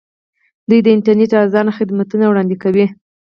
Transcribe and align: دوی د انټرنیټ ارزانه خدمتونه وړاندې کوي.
دوی 0.69 0.79
د 0.83 0.87
انټرنیټ 0.95 1.31
ارزانه 1.41 1.71
خدمتونه 1.77 2.25
وړاندې 2.27 2.55
کوي. 2.63 2.85